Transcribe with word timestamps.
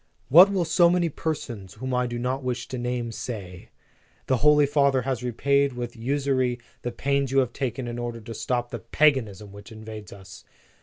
What 0.29 0.51
will 0.51 0.65
so 0.65 0.89
many 0.89 1.09
persons, 1.09 1.75
whom 1.75 1.93
I 1.93 2.07
do 2.07 2.17
not 2.17 2.41
wish 2.43 2.67
to 2.69 2.79
name, 2.79 3.11
say? 3.11 3.69
The 4.25 4.37
Holy 4.37 4.65
Father 4.65 5.03
has 5.03 5.21
repaid 5.21 5.73
with 5.73 5.95
usury 5.95 6.57
the 6.81 6.91
pains 6.91 7.29
you 7.31 7.37
have 7.37 7.53
taken 7.53 7.87
in 7.87 7.99
order 7.99 8.19
to 8.19 8.33
stop 8.33 8.71
the 8.71 8.79
Preface 8.79 8.87
to 8.87 8.91
the 8.91 8.97
Second 8.97 9.27
Edition. 9.43 9.45
17 9.45 9.45
paganism 9.45 9.51
which 9.51 9.71
invades 9.71 10.11
us. 10.11 10.43